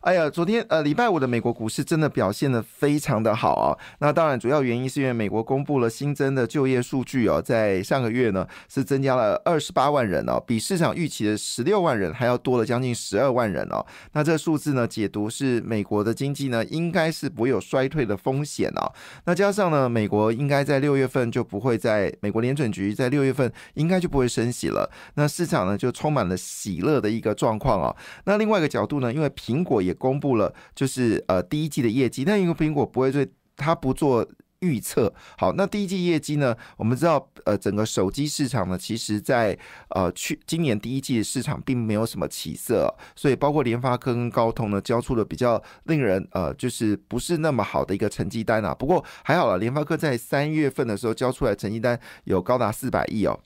[0.00, 3.78] 哎呀，昨天呃礼拜五的美国股市真的表现的非常的好啊。
[3.98, 13.84] 那当然主要原因是因为美国公布了新增的就业数据哦，在上个月呢是增加了二十八万人哦，比市场预期的十六万人还要多了将近十二万人哦。
[14.12, 18.92] 那这个数字呢解读是美国的经济呢应该是不会有衰退的风险哦。
[19.24, 24.90] 那加上呢美国应该在六月份就不会在美国联准局在六月份应该就不会升息了。
[25.14, 27.94] 那市场呢就充满了喜乐的一个状况哦。
[28.24, 33.26] 那另外一个角度呢，因为苹果果也公布了，就是呃第一季的业绩，但因为苹果不会对
[33.56, 34.26] 它不做
[34.60, 35.12] 预测。
[35.36, 48.74] 好，那第一季业绩呢，我们知道呃整个手机市场呢，其实在呃去今年第一季的市场并没有什么起色，所以包括联发科跟高通呢，交出了比较令人呃就是不是那么好的一个成绩单啊。
[48.74, 53.38] 不过还好了，联发科在三月份的时候交出来成绩单有高达四百亿哦。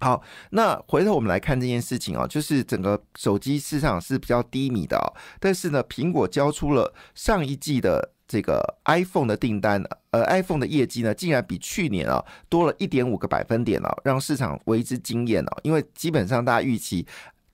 [0.00, 17.06] 好，那回头我们来看这件事情啊，就是整个手机市场是比较低迷的啊，但是呢，苹果交出了上一季的这个 iPhone 的订单，呃，iPhone 的业绩呢，竟然比去年啊多了一点五个百分点啊，让市场为之惊艳哦，因为基本上大家预期。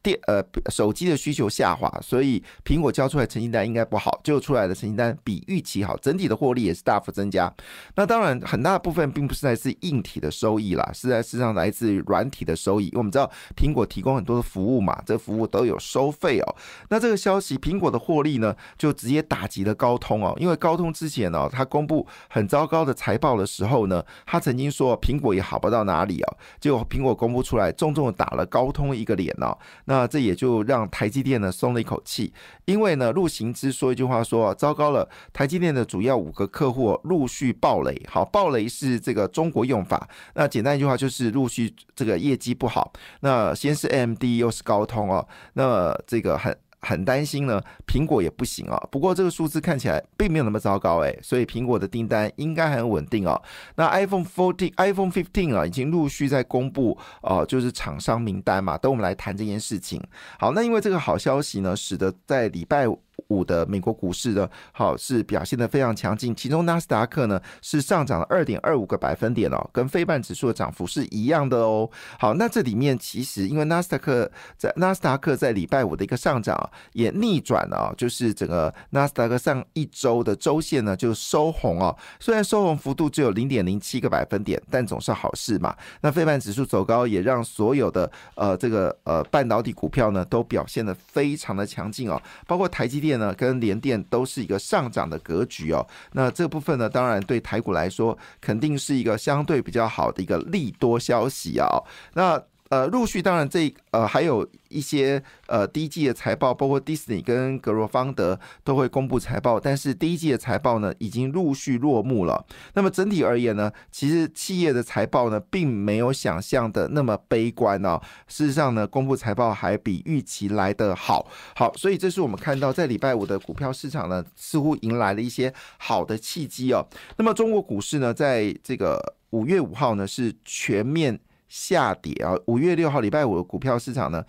[0.05, 7.51] 电呃手机的需求下滑，所以苹果交出来成绩单应该不好，就出来的成绩单比预期好，整体的获利也是大幅增加。
[7.97, 12.85] 那当然很大部分并不是来自硬体的收益啦，是在实际上来自软体的收益。
[12.89, 16.57] 因为我们知道苹果提供很多的服务嘛，这服务都有收费哦。
[16.91, 29.57] 那这个消息，苹果的获利呢，就直接打击了高通哦，因为高通之前呢，他公布很糟糕的财报的时候呢，他曾经说苹果也好不到哪里哦，结果苹果公布出来，重重的打了高通一个脸哦。
[29.87, 32.33] 那那这也就让台积电呢松了一口气，
[32.65, 38.03] 因为呢陆行之说一句话说，糟糕了，台积电的主要五个客户陆续爆雷。
[38.09, 42.93] 好，爆雷是这个中国用法，那简单一句话就是陆续这个业绩不好。
[43.21, 46.57] 那先是 AMD 又是高通哦，那这个很。
[46.85, 48.77] 很担心呢，苹果也不行啊。
[48.91, 53.41] 不过这个数字看起来并没有那么糟糕哎，所以苹果的订单应该很稳定哦。
[53.77, 58.77] 那 iPhone fourteen、iPhone fifteen 啊，已经陆续在公布哦，就是厂商名单嘛。
[58.79, 60.01] 等我们来谈这件事情。
[60.39, 62.87] 好，那因为这个好消息呢，使得在礼拜。
[63.29, 71.89] 五的美国股市呢，好是表现的非常强劲，其中纳斯达克呢是上涨了二点二五个百分点哦，跟非半指数的涨幅是一样的哦。
[72.19, 85.75] 好，那这里面其实因为纳斯达克在纳斯达克在礼拜五的一个上涨也逆转了，就是整个纳斯达克上一周的周线呢就收红哦，虽然收红幅度只有零点零七个百分点，但总是好事嘛。
[86.03, 93.14] 那非半指数走高也让所有的呃这个呃半导体股票呢都表现的非常的强劲哦，包括台积电。
[93.19, 95.87] 呢，跟联电都是一个上涨的格局哦。
[96.13, 101.69] 那这部分呢，当然对台股来说，肯定是一个相对比较好的一个利多消息啊。
[102.15, 112.45] 那呃，陆续当然这呃还有一些呃第一季的财报，包括迪士尼跟格罗方德都会公布财报，但是第一季的财报呢已经陆续落幕了。
[112.73, 118.01] 那么整体而言呢，其实企业的财报呢并没有想象的那么悲观哦。
[118.27, 121.31] 事实上呢，公布财报还比预期来得好。
[121.55, 126.85] 好，所以这是我们看到在礼拜五的股票市场呢，似乎迎来了一些好的契机哦。
[127.19, 131.21] 那么中国股市呢，在这个五月五号呢是全面。
[131.55, 132.35] 下跌啊！
[132.47, 134.21] 五月六号礼拜五的股票市场呢，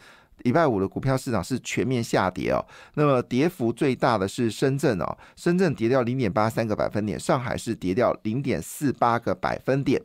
[0.43, 2.63] 礼拜五的股票市场是全面下跌哦。
[2.93, 9.99] 那么跌幅最大的是深圳哦，深圳跌掉零点八三个百分点，上海是跌掉零点四八个百分点。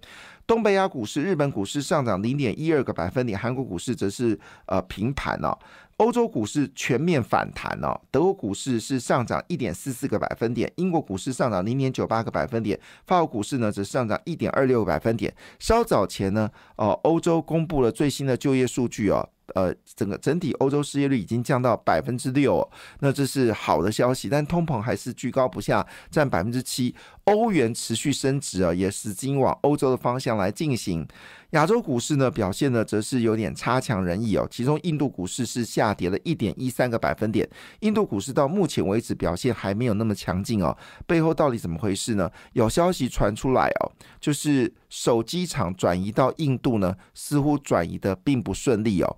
[0.47, 5.57] 东北亚股市、日本股市上涨零点一二个百分点，韩国股市则是呃平盘哦。
[6.01, 15.35] 欧洲股市全面反弹哦，德国股市是上涨一点四四个百分点，英国股市上涨零点九八个百分点，法国股市呢则上涨一点二六个百分点。
[15.59, 19.29] 稍早前呢，哦，欧洲公布了最新的就业数据哦。
[19.57, 26.95] 呃，整个整体欧洲失业率已经降到百分之六，那这是好的消息，但通膨还是居高不下，占百分之七。
[27.25, 31.05] 欧元持续升值啊，也使金往欧洲的方向来进行。
[31.51, 34.47] 亚洲股市呢表现呢，则是有点差强人意哦。
[34.49, 37.49] 其中印度股市是下跌了一点一三个百分点，
[37.81, 40.77] 印度股市到目前为止表现还没有那么强劲哦。
[41.07, 42.31] 背后到底怎么回事呢？
[42.53, 49.17] 有消息传出来哦，就是手机厂转移到印度呢，似乎转移的并不顺利哦。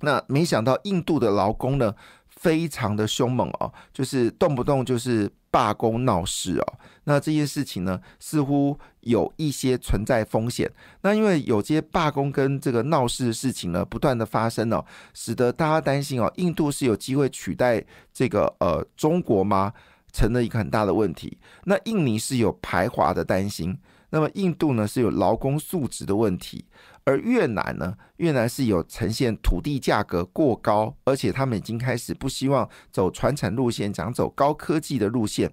[0.00, 1.94] 那没想到印度的劳工呢，
[2.28, 6.78] 非常的凶猛哦，就是动不动就是罢工闹事哦。
[7.04, 10.70] 那这件事情呢，似乎有一些存在风险。
[11.00, 17.82] 那因为有些罢工跟这个闹事的事情呢，不断的发生哦，使得大家担心哦，印度是有机会取代
[18.12, 19.72] 这个呃中国吗？
[20.12, 21.38] 成了一个很大的问题。
[21.64, 23.78] 那印尼是有排华的担心，
[24.10, 26.66] 那么印度呢是有劳工素质的问题。
[27.06, 27.96] 而越南呢？
[28.16, 35.50] 越南是有呈现土地价格过高，而且他们已经开始不希望走传承路线，想走高科技的路线。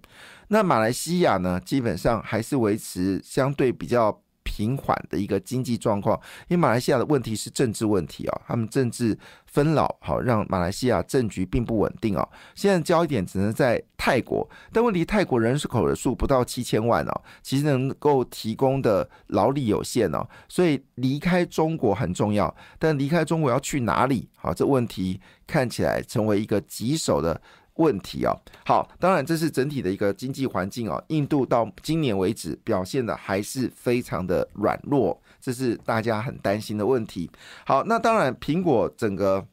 [0.49, 1.59] 那马来西亚呢？
[1.59, 4.19] 基本上还是维持相对比较。
[4.43, 12.27] 平缓的一个经济状况，因为马来西亚的问题是政治问题啊，他们政治分老，好让马来西亚政局并不稳定啊。
[12.55, 24.29] 现在焦点只能在泰国，但问题泰国人口的数不到七千万哦，其实能够提供的劳力有限哦，所以离开中国很重要，但离开中国要去哪里？
[24.35, 27.41] 好，这问题看起来成为一个棘手的。
[27.75, 28.31] 问题啊，
[28.65, 31.01] 好，当然这是整体的一个经济环境啊。
[31.07, 37.29] 印度到今年为止表现的还是非常的软弱，这是大家很担心的问题。
[37.65, 39.43] 好，那当然苹果整个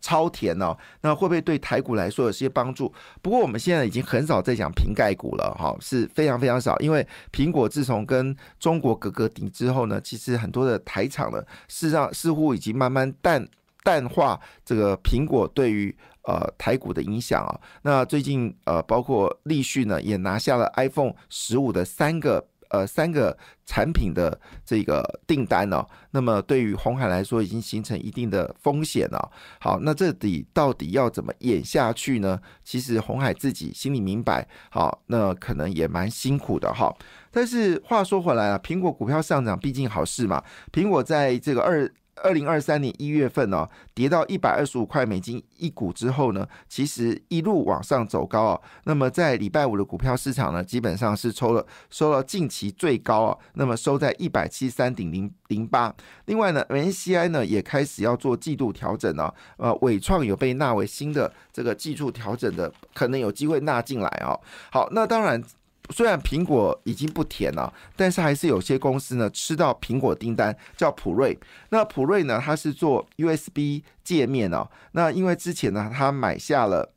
[0.00, 2.90] 超甜哦，那会不会对台股来说有些帮助？
[3.20, 13.46] 不过我们现在已经很少在讲瓶盖股了，哈，是非常非常少，因为苹果自从跟中国格格顶之后呢，其实很多的台厂呢，事实上似乎已经慢慢淡
[13.82, 15.94] 淡化这个苹果对于。
[16.26, 23.36] 呃，台股的影响啊，那最近呃，包括立讯呢，也拿下了 iPhone 十五的三个呃三个
[23.66, 25.86] 产品的这个订单哦。
[26.12, 29.30] 那么对于红海来说，已经形成一定的风险了。
[29.60, 32.40] 好，那这底到底要怎么演下去呢？
[32.64, 36.90] 其实红海自己心里明白，好，那可能也蛮辛苦的哈。
[37.30, 40.42] 但是话说回来啊，苹果股票上涨毕竟好事嘛。
[40.72, 41.92] 苹果在这个二。
[42.22, 48.60] 二零二三年一月份呢，跌到一百二十五块美金一股之后呢，其实一路往上走高啊。
[48.84, 53.38] 那么在礼拜五的股票市场呢，基本上是抽了收了近期最高啊。
[53.54, 55.94] 那么收在一百七十三点零零八。
[56.26, 59.34] 另外呢，N C I 呢也开始要做季度调整了。
[59.56, 64.38] 呃，伟创有被纳为新的这个季度调整的，可能有机会纳进来啊。
[64.70, 65.42] 好，那当然。
[65.90, 71.38] 虽然苹果已经不甜了，但是还是有些公司呢吃到苹果订单，叫普瑞。
[71.70, 74.68] 那普瑞呢，它是做 USB 界面哦。
[74.92, 76.92] 那因为之前呢，它买下了。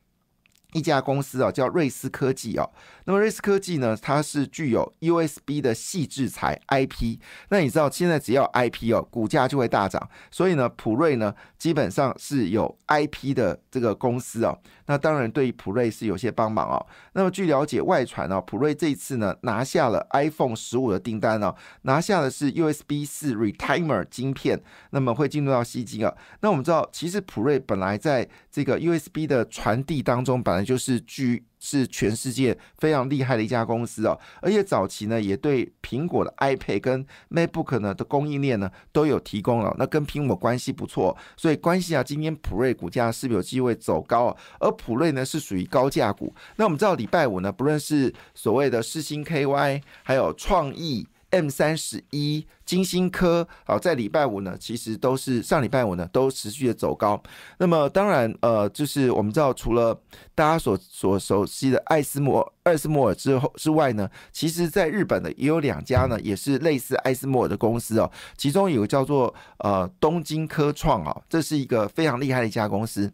[0.73, 2.69] 一家公司啊，叫瑞思科技啊。
[3.07, 7.17] 那么瑞思科技呢，它是具有 USB 的细制材 IP。
[7.47, 10.09] 那你知道现在只要 IP 哦，股价就会大涨。
[10.29, 14.59] 所以呢，普瑞呢基本上是有 IP 的这个公司哦。
[14.87, 16.85] 那当然对于普瑞是有些帮忙哦。
[17.13, 26.13] 那么据了解，外传呢，普瑞这一次呢拿下了 iPhone 十五的订单哦，拿下的是 USB 四 Retimer 晶片，那么会进入到吸金啊。
[26.41, 44.37] 那我们知道，其实普瑞本来在这个 USB 的传递当中，本来就是具是全世界非常厉害的一家公司哦，而且早期呢也对苹果的 iPad 跟 MacBook 呢的供应链呢都有提供了，那跟苹果关系不错，所以关系啊，今天普瑞股价是不是有机会走高啊？
[44.59, 51.07] 而普瑞呢是属于高价股，那我们知道礼拜五呢，不论是所谓的四星 KY，还有创意。
[51.37, 57.21] M 三十一、金星科，好，在礼拜五呢，其实都是上礼拜五呢，都持续的走高。
[57.59, 59.99] 那么，当然，呃，就是我们知道，除了
[60.33, 68.11] 大家所所熟悉的艾斯摩、艾斯摩尔之后之外呢，其实在日本呢，也有两家呢，也是类似艾斯摩尔的公司哦。
[68.35, 73.13] 其中有个叫做呃东京科创啊，这是一个非常厉害的一家公司。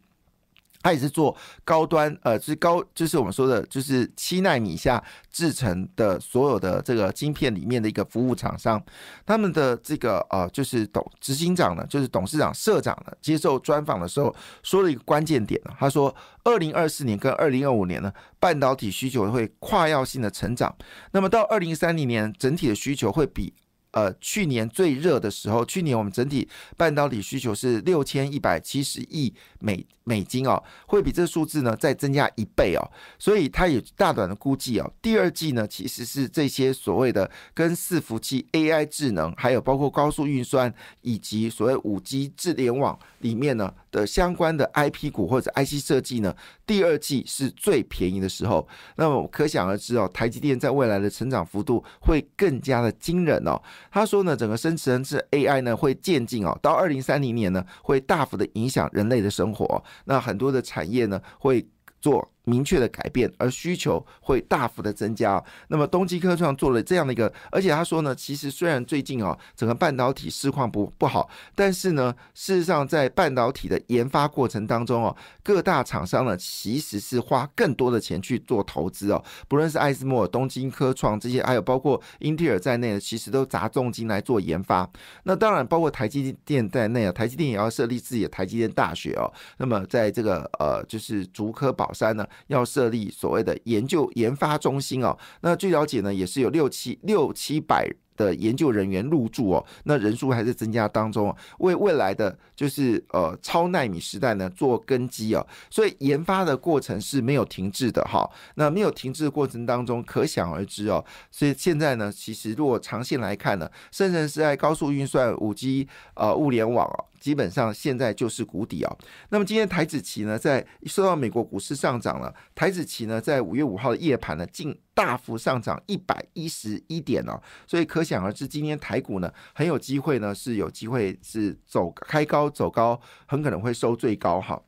[0.84, 8.84] 它也是做高端，呃，是高，就是我们说的，就是七纳米下制成的所有的这个晶片里面的一个服务厂商。
[9.26, 16.14] 他们的这个呃，就是董执行长呢，就是董事长、社长呢，接受专访的时候说了一个关键点呢，他说，
[16.44, 20.76] 二零二四年跟二零二五年呢，半导体需求会跨要性的成长。
[21.12, 23.54] 那么到二零三零年，整体的需求会比。
[23.94, 32.82] 呃，去年最热的时候，去年我们整体半导体需求是六千一百七十亿美美金哦，会比这数字呢再增加一倍哦，
[33.20, 46.36] 所以它也大胆的估计哦，第二季呢其实是这些所谓的跟伺服器、AI 智能，还有包括高速运算以及所谓五 G 智联网里面呢的相关的 IP 股或者 IC 设计呢，
[46.66, 53.62] 第二季是最便宜的时候，那么可想而知哦，台积电在未来的成长幅度会更加的惊人哦。
[53.92, 59.84] 他说呢，整个生成式 AI 呢会渐进哦，到二零三零年呢会大幅的影响人类的生活。
[60.06, 61.66] 那很多的产业呢会
[62.02, 65.44] 做明确的改变，而需求会大幅的增加。
[65.70, 84.90] 那么东基科创做了这样的一个，而且他说呢，其实虽然最近啊整个半导体市况不不好，但是呢，事实上在半导体的研发过程当中哦，各大厂商呢其实是花更多的钱去做投资哦，不论是艾斯摩尔、东京科创这些，还有包括英特尔在内的，其实都砸重金来做研发。
[85.24, 89.32] 那当然包括台积电在内啊，台积电也要设立自己的台积电大学哦。
[89.58, 92.28] 那么在这个呃，就是竹科宝山呢。
[92.48, 117.06] 要设立所谓的研究研发中心哦，那据了解呢，也是有六七六七百的研究人员入驻哦，那人数还是增加当中，为未来的就是呃超纳米时代呢做根基哦，所以研发的过程是没有停滞的哈，那没有停滞的过程当中，可想而知哦，所以现在呢，其实如果长线来看呢，深圳是在高速运算、五 G 呃物联网哦。
[117.24, 118.94] 基本上现在就是谷底啊。
[119.30, 127.42] 那么今天台子期呢，在受到美国股市上涨了，台子期呢在五月五号的夜盘呢，近大幅上涨一百一十一点哦。
[127.66, 134.62] 所以可想而知，今天台股呢很有机会呢，是有机会是走开高走高，很可能会收最高哈。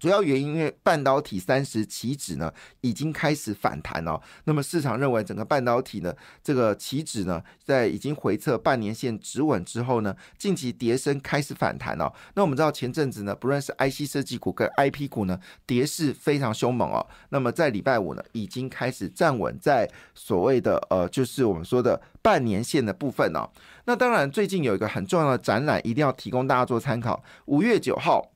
[0.00, 4.20] 主要原因，因为半导体三十期指呢已经开始反弹了。
[4.44, 12.12] 那么市场认为整个半导体呢这个期指呢在已经回测半年线止稳之后呢，近期跌升开始反弹了。
[12.34, 17.06] 那我们知道前阵子呢，不论是 IC 设计股跟 IP 股呢，跌势非常凶猛哦。
[17.28, 23.46] 那么在礼拜五呢，已经开始站稳在所谓的呃，就是我们说的半年线的部分哦。
[23.84, 27.22] 那当然，最近有一个很重要的展览，一定要提供大家做参考。
[27.46, 28.29] 五月九号。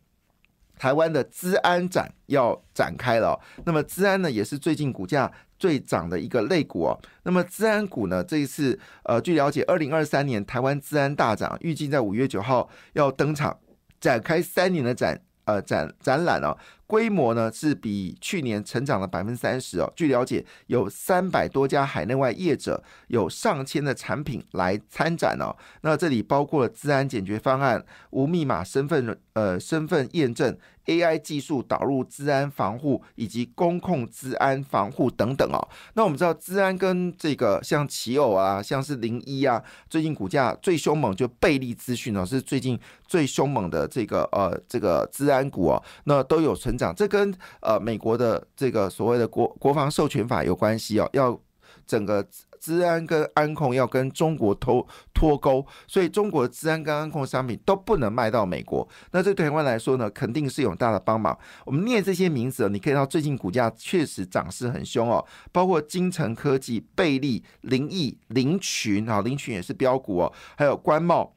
[0.78, 7.00] 台湾的资安展要展开了，那么资安呢也是最近股价最涨的一个类股哦。
[7.22, 13.58] 那么资安股呢这一次，呃，据了解，二零二三年台湾资安大涨，预计在五月九号要登场，
[14.00, 15.20] 展开三年的展。
[15.46, 19.92] 呃，展展览哦，规模呢是比去年成长了百分之三十哦。
[19.96, 25.54] 据了解，有三百多家海内外业者，有上千的产品来参展哦。
[25.82, 30.56] 那这里包括了治安解决方案、无密码身份呃身份验证。
[30.86, 35.58] AI 技术导入治安防护以及公控治安防护等等哦。
[35.94, 46.94] 那我们知道治安跟这个像奇偶啊，像是零一啊，最近股价最凶猛就贝利资讯哦，是最近最凶猛的这个呃这个治安股哦，那都有成长。
[46.94, 51.40] 这跟呃美国的这个所谓的国国防授权法有关系哦，要
[51.86, 52.26] 整个。
[52.60, 58.88] 治安跟安控要跟中国脱脱钩，所以中国的治安跟安控商品都不能卖到美国。
[59.10, 61.38] 那对台湾来说呢，肯定是有大的帮忙。
[61.66, 71.34] 我们念这些名字，你可以到最近股价确实涨势很凶哦，包括金城科技、贝利、林毅、林群啊，林群也是标股哦，还有关茂、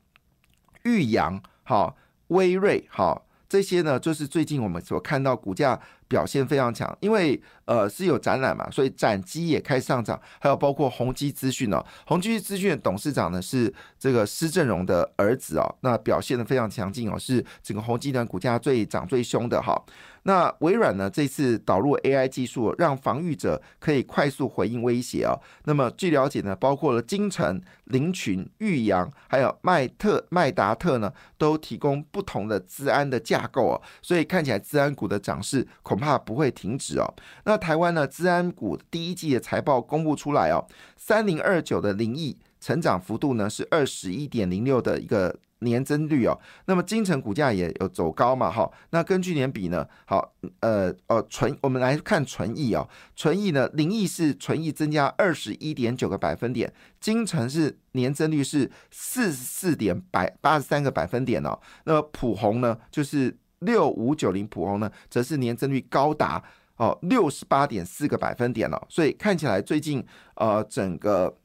[0.84, 5.80] 玉阳、好威瑞、好这些呢，就是最近我们所看到股价。
[6.10, 10.18] 表现非常强，因为呃是有展览嘛，所以展机也开始上涨。
[10.40, 19.78] 还有包括宏基资讯哦，宏基资讯的董事长呢是这个施正荣的儿子哦，那表现的非常强劲哦，是整个宏基团股价最涨最凶的哈。
[20.28, 25.36] 那微软呢这次导入 AI 技术，让防御者可以快速回应威胁哦。
[25.66, 35.98] 那么据了解呢，包括了金城、林群、玉阳，还有麦特、麦达特呢，都提供不同的治安的架构哦，所以看起来治安股的涨势恐。
[35.98, 37.12] 怕不会停止哦。
[37.46, 38.06] 那台湾呢？
[38.06, 40.64] 治安股第一季的财报公布出来哦，
[40.96, 46.40] 三零二九的零亿成长幅度呢是二十一点零六的一个年增率哦。
[46.66, 48.52] 那么金城股价也有走高嘛？
[48.52, 49.88] 哈，那跟去年比呢？
[50.06, 61.60] 好，呃呃，纯我们来看纯益哦，纯益呢，零益是纯益增加二十一点九个百分点，金城是年增率是四十四点百八十三个百分点哦。
[61.86, 63.38] 那么普红呢，就是。
[63.62, 66.40] 六五九零普红呢，则是年增率高达
[66.76, 71.36] 哦六十八点四个百分点了，所以看起来最近呃整个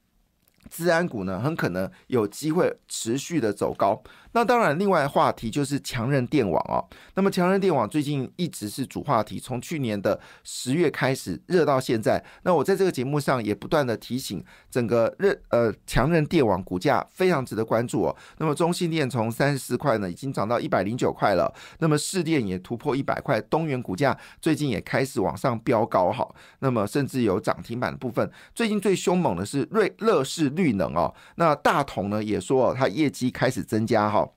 [0.70, 4.02] 治安股呢，很可能有机会持续的走高。
[4.34, 6.82] 那当然，另外话题就是强韧电网哦。
[7.14, 12.22] 那么强韧电网最近一直是主话题，从去年的十月开始热到现在。
[12.42, 18.16] 那我在这个节目上也不断的提醒，整个热呃强韧电网股价非常值得关注哦。
[18.38, 21.52] 那么中信电从三十四块呢，已经涨到一百零九块了。
[21.80, 26.26] 那么市电也突破一百块，东元股价最近也开始往上飙高哈。
[26.60, 28.30] 那么甚至有涨停板的部分。
[28.54, 31.14] 最近最凶猛的是瑞乐视绿能哦。
[31.36, 34.28] 那大同呢也说哦它业绩开始增加哈。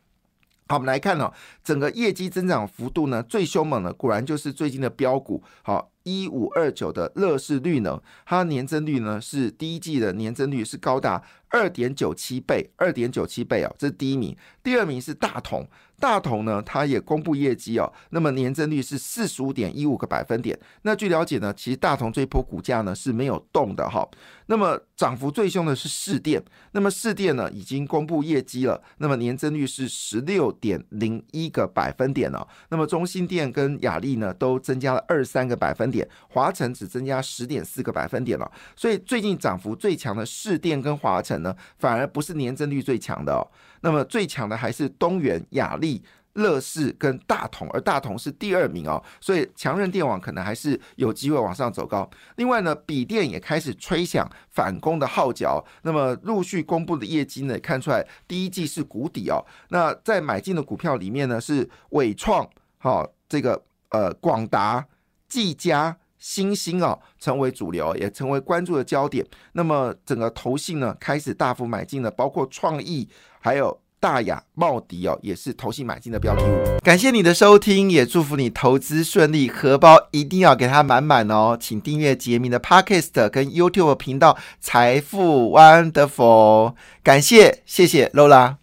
[0.68, 1.32] 好，我们来看哦，
[1.64, 14.36] 整个业绩增长幅度呢，最凶猛的果然就是最近的标股，好一五二九的乐视绿能，它年增率呢是第一季的年增率是高达二点九七倍，二点九七倍哦，这是第一名。
[14.64, 15.68] 第二名是大同，
[16.00, 20.60] 大同呢它也公布业绩哦，那么年增率是四十五点一五个百分点。
[20.82, 24.08] 那据了解呢，其实大同这一波股价呢是没有动的哈。
[24.48, 26.44] 那么涨幅最凶的是市电，
[26.74, 32.48] 那么市电呢已经公布业绩了，那么年增率是十六点零一个百分点了。
[32.70, 35.86] 那么中心电跟雅力呢都增加了二三个百分，
[36.30, 38.52] 华晨只增加十点四个百分点了。
[38.76, 43.46] 所以最近涨幅最强的市电跟华晨呢，反而不是年增率最强的哦。
[43.82, 46.04] 那么最强的还是东元、雅力。
[46.36, 52.10] 乐视跟大同，而大同是第二名哦，所以强韧电网可能还是有机会往上走高。
[52.36, 59.40] 另外呢，笔电也开始吹响反攻的号角，那么陆续公布的业绩呢，看出来第一季是谷底哦。
[59.70, 62.46] 那在买进的股票里面呢，是伟创、
[62.80, 64.86] 好这个呃广达、
[65.28, 69.26] 技嘉、新兴哦，成为主流，也成为关注的焦点。
[69.54, 73.08] 那么整个投信呢，开始大幅买进了，包括创意
[73.40, 73.80] 还有。
[73.98, 76.80] 大雅、茂迪哦，也是投信买进的标的物。
[76.84, 81.58] 感谢你的收听，也祝福你投资顺利，荷包一定要给它满满哦。
[81.60, 86.74] 请订阅杰明的 Podcast 跟 YouTube 频道《财富 Wonderful》。
[87.02, 88.58] 感谢，谢谢 Lola。